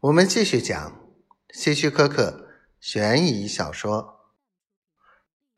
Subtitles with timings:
[0.00, 0.98] 我们继续讲
[1.52, 2.48] 希区柯克
[2.80, 4.02] 悬疑小说《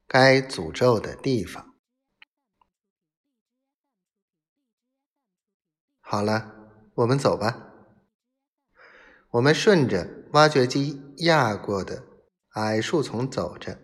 [0.08, 1.64] 该诅咒的地方》。
[6.00, 6.56] 好了，
[6.94, 7.72] 我们走吧。
[9.30, 12.02] 我们顺着挖掘机压过的
[12.54, 13.79] 矮树丛走着。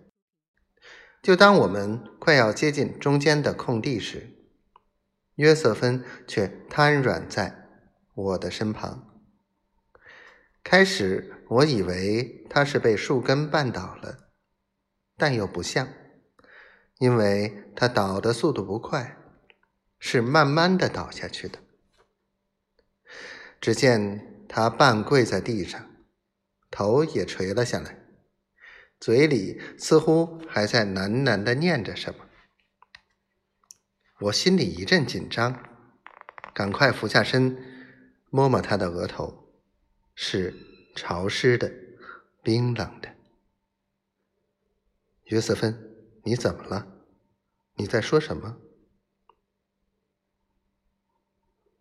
[1.23, 4.37] 就当我们快要接近中间的空地时，
[5.37, 7.69] 约瑟芬却瘫软在
[8.13, 9.08] 我的身旁。
[10.71, 14.29] 开始我以为他是被树根绊倒了，
[15.17, 15.89] 但又不像，
[16.99, 19.17] 因为他倒的速度不快，
[19.99, 21.59] 是慢慢的倒下去的。
[23.63, 25.89] 只见他半跪在地上，
[26.71, 28.05] 头也垂了下来，
[29.01, 32.27] 嘴里似乎还在喃喃的念着什么。
[34.21, 35.65] 我心里一阵紧张，
[36.53, 37.57] 赶快俯下身
[38.29, 39.48] 摸摸他的额头。
[40.21, 40.53] 是
[40.97, 41.73] 潮湿的、
[42.43, 43.17] 冰冷的。
[45.27, 47.07] 约瑟芬，你怎么了？
[47.75, 48.61] 你在说什么？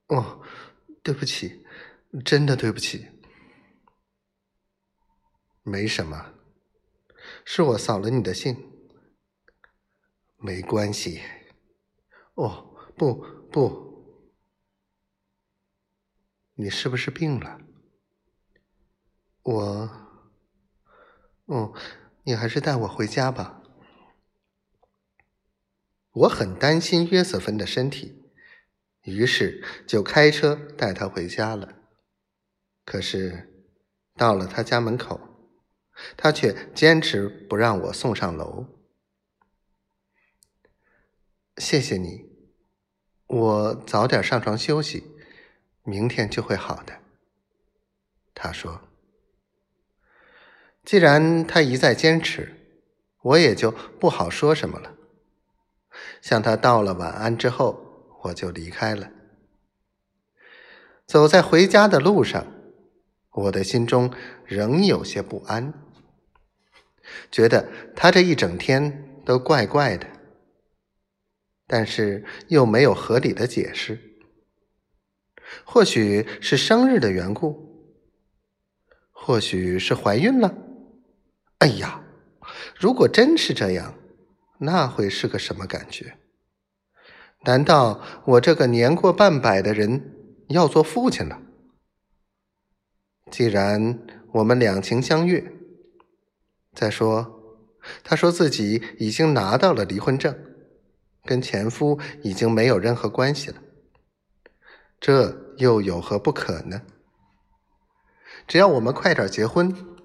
[0.10, 0.46] 哦，
[1.02, 1.66] 对不起，
[2.24, 3.08] 真的对不起。
[5.64, 6.36] 没什么，
[7.44, 8.72] 是我扫了你的兴。
[10.38, 11.24] 没关系。
[12.36, 13.16] 哦，不
[13.52, 14.32] 不，
[16.54, 17.62] 你是不是病了？
[19.48, 19.90] 我，
[21.46, 21.74] 哦，
[22.24, 23.64] 你还是带我回家吧。
[26.12, 28.30] 我很担心约瑟芬的身体，
[29.04, 31.76] 于是就开车带她回家了。
[32.84, 33.66] 可是
[34.16, 35.18] 到了他家门口，
[36.18, 38.66] 他却坚持不让我送上楼。
[41.56, 42.30] 谢谢你，
[43.28, 45.16] 我早点上床休息，
[45.84, 47.00] 明天就会好的。
[48.36, 48.87] 他说。
[50.88, 52.56] 既然他一再坚持，
[53.22, 54.94] 我也就不好说什么了。
[56.22, 59.12] 向他道了晚安之后，我就离开了。
[61.06, 62.48] 走在回家的路上，
[63.32, 64.14] 我的心中
[64.46, 65.74] 仍有些不安，
[67.30, 70.08] 觉得他这一整天都怪怪的，
[71.68, 74.00] 但是又没有合理的解释。
[75.66, 78.00] 或许是生日的缘故，
[79.12, 80.64] 或许是怀孕了。
[81.60, 82.04] 哎呀，
[82.80, 83.96] 如果真是这样，
[84.60, 86.18] 那会是个什么感觉？
[87.42, 90.14] 难道我这个年过半百的人
[90.50, 91.42] 要做父亲了？
[93.32, 94.00] 既然
[94.34, 95.52] 我们两情相悦，
[96.74, 97.42] 再说，
[98.04, 100.38] 他说自己已经拿到了离婚证，
[101.26, 103.62] 跟前夫已经没有任何关系了，
[105.00, 106.84] 这又有何不可呢？
[108.48, 109.97] 只要我们快点结婚。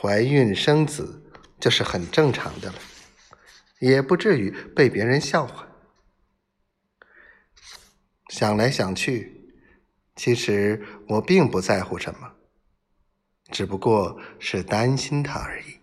[0.00, 2.78] 怀孕生子就是很正常的了，
[3.80, 5.68] 也不至于被别人笑话。
[8.28, 9.52] 想来想去，
[10.16, 12.32] 其实我并不在乎什么，
[13.50, 15.79] 只不过是担心他而已。